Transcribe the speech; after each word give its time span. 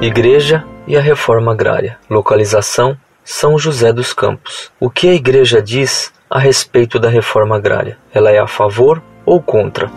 Igreja 0.00 0.64
e 0.86 0.96
a 0.96 1.00
reforma 1.00 1.50
agrária. 1.50 1.98
Localização: 2.08 2.96
São 3.24 3.58
José 3.58 3.92
dos 3.92 4.12
Campos. 4.12 4.70
O 4.78 4.88
que 4.88 5.08
a 5.08 5.12
Igreja 5.12 5.60
diz 5.60 6.12
a 6.30 6.38
respeito 6.38 7.00
da 7.00 7.08
reforma 7.08 7.56
agrária? 7.56 7.98
Ela 8.14 8.30
é 8.30 8.38
a 8.38 8.46
favor 8.46 9.02
ou 9.26 9.42
contra? 9.42 9.90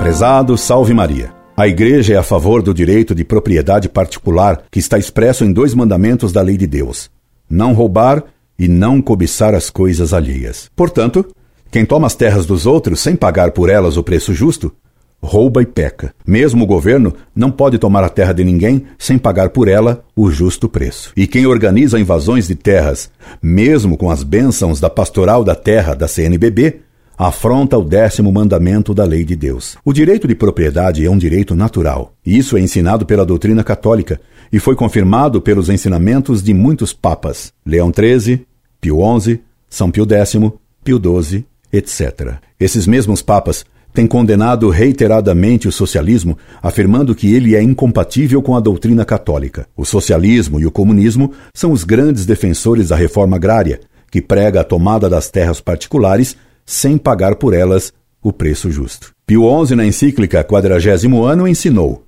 Prezado, 0.00 0.56
salve 0.56 0.94
Maria. 0.94 1.30
A 1.54 1.68
Igreja 1.68 2.14
é 2.14 2.16
a 2.16 2.22
favor 2.22 2.62
do 2.62 2.72
direito 2.72 3.14
de 3.14 3.22
propriedade 3.22 3.86
particular 3.86 4.62
que 4.70 4.78
está 4.78 4.96
expresso 4.96 5.44
em 5.44 5.52
dois 5.52 5.74
mandamentos 5.74 6.32
da 6.32 6.40
lei 6.40 6.56
de 6.56 6.66
Deus: 6.66 7.10
não 7.50 7.74
roubar 7.74 8.24
e 8.58 8.66
não 8.66 9.02
cobiçar 9.02 9.54
as 9.54 9.68
coisas 9.68 10.14
alheias. 10.14 10.70
Portanto, 10.74 11.26
quem 11.70 11.84
toma 11.84 12.06
as 12.06 12.14
terras 12.14 12.46
dos 12.46 12.64
outros 12.64 13.00
sem 13.00 13.14
pagar 13.14 13.50
por 13.50 13.68
elas 13.68 13.98
o 13.98 14.02
preço 14.02 14.32
justo 14.32 14.74
rouba 15.22 15.62
e 15.62 15.66
peca. 15.66 16.12
Mesmo 16.26 16.64
o 16.64 16.66
governo 16.66 17.14
não 17.34 17.50
pode 17.50 17.78
tomar 17.78 18.02
a 18.02 18.08
terra 18.08 18.32
de 18.32 18.42
ninguém 18.42 18.84
sem 18.98 19.16
pagar 19.16 19.50
por 19.50 19.68
ela 19.68 20.04
o 20.16 20.30
justo 20.30 20.68
preço. 20.68 21.12
E 21.16 21.26
quem 21.26 21.46
organiza 21.46 22.00
invasões 22.00 22.48
de 22.48 22.54
terras, 22.54 23.10
mesmo 23.40 23.96
com 23.96 24.10
as 24.10 24.22
bênçãos 24.22 24.80
da 24.80 24.90
pastoral 24.90 25.44
da 25.44 25.54
terra 25.54 25.94
da 25.94 26.08
CNBB, 26.08 26.80
afronta 27.16 27.78
o 27.78 27.84
décimo 27.84 28.32
mandamento 28.32 28.92
da 28.92 29.04
lei 29.04 29.24
de 29.24 29.36
Deus. 29.36 29.76
O 29.84 29.92
direito 29.92 30.26
de 30.26 30.34
propriedade 30.34 31.04
é 31.04 31.10
um 31.10 31.18
direito 31.18 31.54
natural. 31.54 32.12
Isso 32.26 32.56
é 32.56 32.60
ensinado 32.60 33.06
pela 33.06 33.24
doutrina 33.24 33.62
católica 33.62 34.20
e 34.52 34.58
foi 34.58 34.74
confirmado 34.74 35.40
pelos 35.40 35.68
ensinamentos 35.68 36.42
de 36.42 36.52
muitos 36.52 36.92
papas: 36.92 37.52
Leão 37.64 37.92
XIII, 37.94 38.44
Pio 38.80 38.98
XI, 39.20 39.40
São 39.68 39.90
Pio 39.90 40.04
X, 40.04 40.36
Pio 40.82 41.00
XII, 41.00 41.46
etc. 41.72 42.34
Esses 42.58 42.86
mesmos 42.86 43.22
papas 43.22 43.64
tem 43.92 44.06
condenado 44.06 44.68
reiteradamente 44.70 45.68
o 45.68 45.72
socialismo, 45.72 46.38
afirmando 46.62 47.14
que 47.14 47.34
ele 47.34 47.54
é 47.54 47.62
incompatível 47.62 48.40
com 48.40 48.56
a 48.56 48.60
doutrina 48.60 49.04
católica. 49.04 49.66
O 49.76 49.84
socialismo 49.84 50.58
e 50.58 50.66
o 50.66 50.70
comunismo 50.70 51.32
são 51.54 51.72
os 51.72 51.84
grandes 51.84 52.24
defensores 52.24 52.88
da 52.88 52.96
reforma 52.96 53.36
agrária, 53.36 53.80
que 54.10 54.22
prega 54.22 54.60
a 54.60 54.64
tomada 54.64 55.08
das 55.08 55.30
terras 55.30 55.60
particulares 55.60 56.36
sem 56.64 56.96
pagar 56.96 57.36
por 57.36 57.52
elas 57.54 57.92
o 58.22 58.32
preço 58.32 58.70
justo. 58.70 59.12
Pio 59.26 59.42
XI, 59.66 59.74
na 59.74 59.84
encíclica 59.84 60.44
Quadragésimo 60.44 61.24
Ano, 61.24 61.46
ensinou: 61.46 62.04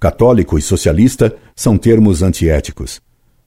católico 0.00 0.58
e 0.58 0.62
socialista 0.62 1.34
são 1.54 1.76
termos 1.76 2.22
antiéticos. 2.22 3.00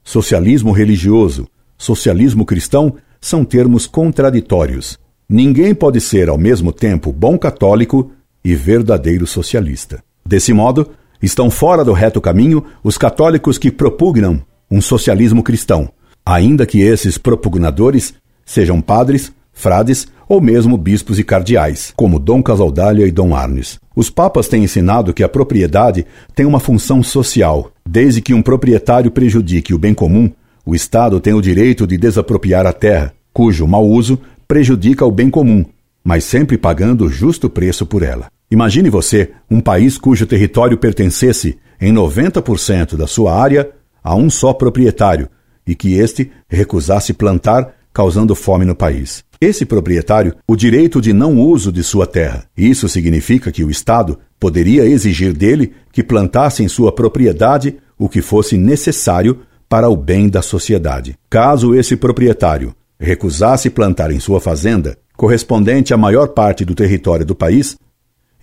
Socialismo 0.03 0.71
religioso, 0.71 1.47
socialismo 1.77 2.45
cristão 2.45 2.95
são 3.21 3.43
termos 3.43 3.85
contraditórios. 3.85 4.97
Ninguém 5.31 5.75
pode 5.75 6.02
ser 6.02 6.27
ao 6.27 6.39
mesmo 6.39 6.73
tempo 6.73 7.13
bom 7.13 7.38
católico 7.38 8.11
e 8.44 8.55
verdadeiro 8.55 9.27
socialista. 9.27 10.03
Desse 10.25 10.52
modo, 10.52 10.89
estão 11.22 11.52
fora 11.52 11.85
do 11.85 11.94
reto 11.94 12.19
caminho 12.19 12.66
os 12.83 12.97
católicos 12.97 13.59
que 13.59 13.69
propugnam 13.69 14.41
um 14.72 14.81
socialismo 14.81 15.44
cristão, 15.44 15.88
ainda 16.25 16.66
que 16.66 16.81
esses 16.81 17.19
propugnadores 17.19 18.16
sejam 18.44 18.81
padres, 18.81 19.31
frades 19.53 20.07
ou 20.27 20.41
mesmo 20.41 20.75
bispos 20.75 21.19
e 21.19 21.23
cardeais, 21.23 21.94
como 21.95 22.17
Dom 22.17 22.41
Casaldália 22.41 23.05
e 23.05 23.11
Dom 23.11 23.35
Arnes. 23.35 23.80
Os 23.95 24.09
papas 24.09 24.47
têm 24.47 24.63
ensinado 24.63 25.13
que 25.13 25.22
a 25.22 25.30
propriedade 25.30 26.07
tem 26.33 26.47
uma 26.47 26.59
função 26.59 27.03
social. 27.03 27.72
Desde 27.88 28.19
que 28.19 28.33
um 28.33 28.41
proprietário 28.41 29.11
prejudique 29.11 29.75
o 29.75 29.80
bem 29.80 29.94
comum, 29.94 30.31
o 30.66 30.73
Estado 30.73 31.19
tem 31.19 31.35
o 31.35 31.41
direito 31.41 31.85
de 31.85 31.97
desapropriar 31.97 32.66
a 32.66 32.73
terra, 32.73 33.13
cujo 33.31 33.67
mau 33.67 33.88
uso 33.88 34.19
prejudica 34.50 35.05
o 35.05 35.11
bem 35.11 35.30
comum, 35.30 35.64
mas 36.03 36.23
sempre 36.23 36.58
pagando 36.58 37.05
o 37.05 37.09
justo 37.09 37.47
preço 37.47 37.86
por 37.86 38.02
ela. 38.02 38.31
Imagine 38.50 38.90
você 38.90 39.29
um 39.47 39.62
país 39.62 39.96
cujo 39.96 40.25
território 40.25 40.75
pertencesse, 40.75 41.59
em 41.79 41.94
90% 41.94 42.97
da 42.97 43.06
sua 43.06 43.40
área, 43.40 43.69
a 44.03 44.16
um 44.16 44.28
só 44.28 44.51
proprietário 44.51 45.29
e 45.68 45.75
que 45.75 45.94
este 45.94 46.31
recusasse 46.50 47.13
plantar, 47.13 47.75
causando 47.94 48.34
fome 48.34 48.66
no 48.66 48.75
país. 48.75 49.23
Esse 49.40 49.68
proprietário, 49.68 50.35
o 50.47 50.56
direito 50.56 51.00
de 51.00 51.13
não 51.13 51.40
uso 51.40 51.72
de 51.72 51.84
sua 51.84 52.07
terra. 52.07 52.46
Isso 52.57 52.90
significa 52.90 53.52
que 53.52 53.63
o 53.63 53.69
Estado 53.69 54.18
poderia 54.40 54.84
exigir 54.84 55.31
dele 55.31 55.73
que 55.91 56.02
plantasse 56.02 56.63
em 56.63 56.68
sua 56.68 56.91
propriedade 56.91 57.78
o 58.00 58.09
que 58.09 58.19
fosse 58.19 58.57
necessário 58.57 59.41
para 59.69 59.90
o 59.90 59.96
bem 59.96 60.28
da 60.28 60.41
sociedade. 60.41 61.16
Caso 61.29 61.75
esse 61.75 61.96
proprietário 61.96 62.73
recusasse 62.99 63.69
plantar 63.69 64.11
em 64.11 64.19
sua 64.19 64.41
fazenda, 64.41 64.97
correspondente 65.15 65.93
à 65.93 65.97
maior 65.97 66.29
parte 66.29 66.65
do 66.65 66.75
território 66.75 67.25
do 67.25 67.33
país, 67.33 67.77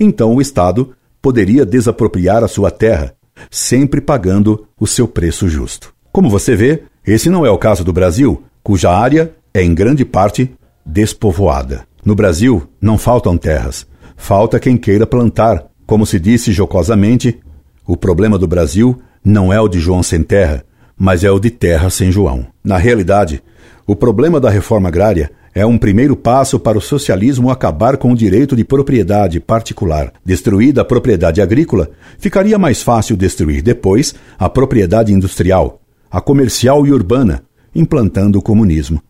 então 0.00 0.34
o 0.34 0.40
Estado 0.40 0.94
poderia 1.20 1.66
desapropriar 1.66 2.42
a 2.42 2.48
sua 2.48 2.70
terra, 2.70 3.14
sempre 3.50 4.00
pagando 4.00 4.66
o 4.78 4.86
seu 4.86 5.06
preço 5.06 5.48
justo. 5.48 5.94
Como 6.12 6.30
você 6.30 6.56
vê, 6.56 6.84
esse 7.06 7.28
não 7.28 7.44
é 7.44 7.50
o 7.50 7.58
caso 7.58 7.84
do 7.84 7.92
Brasil, 7.92 8.42
cuja 8.62 8.90
área 8.90 9.34
é 9.52 9.62
em 9.62 9.74
grande 9.74 10.04
parte 10.04 10.50
despovoada. 10.84 11.86
No 12.04 12.14
Brasil, 12.14 12.68
não 12.80 12.96
faltam 12.96 13.36
terras, 13.36 13.86
falta 14.16 14.60
quem 14.60 14.76
queira 14.76 15.06
plantar. 15.06 15.66
Como 15.86 16.06
se 16.06 16.18
disse 16.18 16.52
jocosamente, 16.52 17.38
o 17.86 17.96
problema 17.96 18.38
do 18.38 18.46
Brasil 18.46 19.00
não 19.24 19.52
é 19.52 19.60
o 19.60 19.68
de 19.68 19.78
João 19.78 20.02
sem 20.02 20.22
terra, 20.22 20.64
mas 20.98 21.24
é 21.24 21.30
o 21.30 21.38
de 21.38 21.50
terra 21.50 21.90
sem 21.90 22.10
João. 22.10 22.46
Na 22.64 22.78
realidade, 22.78 23.42
o 23.86 23.94
problema 23.94 24.40
da 24.40 24.50
reforma 24.50 24.88
agrária 24.88 25.30
é 25.54 25.64
um 25.64 25.78
primeiro 25.78 26.14
passo 26.14 26.58
para 26.58 26.76
o 26.76 26.82
socialismo 26.82 27.50
acabar 27.50 27.96
com 27.96 28.12
o 28.12 28.16
direito 28.16 28.54
de 28.54 28.62
propriedade 28.62 29.40
particular. 29.40 30.12
Destruída 30.24 30.82
a 30.82 30.84
propriedade 30.84 31.40
agrícola, 31.40 31.88
ficaria 32.18 32.58
mais 32.58 32.82
fácil 32.82 33.16
destruir 33.16 33.62
depois 33.62 34.14
a 34.38 34.50
propriedade 34.50 35.12
industrial, 35.12 35.80
a 36.10 36.20
comercial 36.20 36.86
e 36.86 36.92
urbana, 36.92 37.42
implantando 37.74 38.38
o 38.38 38.42
comunismo. 38.42 39.02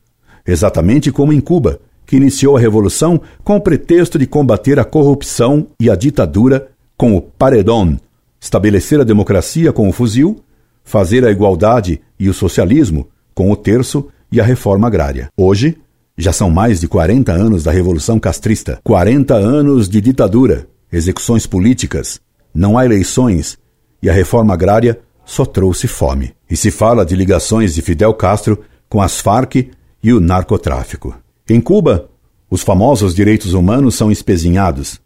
Exatamente 0.46 1.10
como 1.10 1.32
em 1.32 1.40
Cuba, 1.40 1.80
que 2.06 2.16
iniciou 2.16 2.56
a 2.56 2.60
revolução 2.60 3.20
com 3.42 3.56
o 3.56 3.60
pretexto 3.60 4.16
de 4.16 4.26
combater 4.26 4.78
a 4.78 4.84
corrupção 4.84 5.66
e 5.80 5.90
a 5.90 5.96
ditadura 5.96 6.68
com 6.96 7.16
o 7.16 7.20
paredão, 7.20 7.98
estabelecer 8.40 9.00
a 9.00 9.04
democracia 9.04 9.72
com 9.72 9.88
o 9.88 9.92
fuzil, 9.92 10.40
fazer 10.86 11.24
a 11.24 11.30
igualdade 11.30 12.00
e 12.18 12.30
o 12.30 12.32
socialismo 12.32 13.08
com 13.34 13.50
o 13.50 13.56
terço 13.56 14.08
e 14.30 14.40
a 14.40 14.44
reforma 14.44 14.86
agrária. 14.86 15.28
Hoje, 15.36 15.76
já 16.16 16.32
são 16.32 16.48
mais 16.48 16.80
de 16.80 16.88
40 16.88 17.32
anos 17.32 17.64
da 17.64 17.72
Revolução 17.72 18.18
Castrista, 18.18 18.80
40 18.82 19.34
anos 19.34 19.88
de 19.88 20.00
ditadura, 20.00 20.66
execuções 20.90 21.46
políticas, 21.46 22.20
não 22.54 22.78
há 22.78 22.86
eleições 22.86 23.58
e 24.00 24.08
a 24.08 24.12
reforma 24.12 24.54
agrária 24.54 24.98
só 25.24 25.44
trouxe 25.44 25.88
fome. 25.88 26.32
E 26.48 26.56
se 26.56 26.70
fala 26.70 27.04
de 27.04 27.16
ligações 27.16 27.74
de 27.74 27.82
Fidel 27.82 28.14
Castro 28.14 28.60
com 28.88 29.02
as 29.02 29.20
Farc 29.20 29.56
e 30.02 30.12
o 30.12 30.20
narcotráfico. 30.20 31.14
Em 31.50 31.60
Cuba, 31.60 32.08
os 32.48 32.62
famosos 32.62 33.12
direitos 33.12 33.52
humanos 33.52 33.96
são 33.96 34.10
espezinhados. 34.10 35.00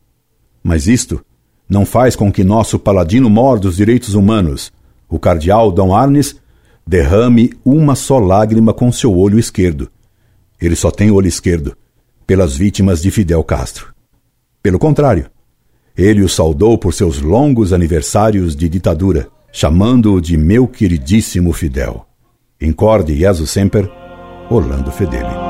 Mas 0.63 0.87
isto 0.87 1.25
não 1.67 1.87
faz 1.87 2.15
com 2.15 2.31
que 2.31 2.45
nosso 2.45 2.79
paladino 2.79 3.31
mor 3.31 3.59
dos 3.59 3.77
direitos 3.77 4.15
humanos, 4.15 4.71
o 5.11 5.19
cardeal 5.19 5.73
Dom 5.73 5.95
Arnes, 5.95 6.37
derrame 6.87 7.53
uma 7.65 7.95
só 7.95 8.19
lágrima 8.19 8.73
com 8.73 8.91
seu 8.93 9.15
olho 9.17 9.39
esquerdo. 9.39 9.91
Ele 10.61 10.77
só 10.77 10.91
tem 10.91 11.11
olho 11.11 11.27
esquerdo, 11.27 11.77
pelas 12.27 12.57
vítimas 12.57 13.03
de 13.03 13.11
Fidel 13.11 13.43
Castro. 13.43 13.93
Pelo 14.63 14.79
contrário, 14.79 15.27
ele 15.97 16.23
o 16.23 16.29
saudou 16.29 16.79
por 16.79 16.95
seus 16.95 17.21
longos 17.21 17.73
aniversários 17.73 18.55
de 18.55 18.69
ditadura, 18.69 19.29
chamando-o 19.53 20.21
de 20.21 20.37
meu 20.37 20.69
queridíssimo 20.69 21.53
Fidel. 21.53 22.07
Incorde 22.61 23.17
Jesus 23.17 23.51
Semper, 23.51 23.91
Orlando 24.49 24.93
Fedeli. 24.93 25.50